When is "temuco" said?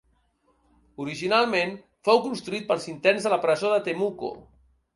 3.91-4.35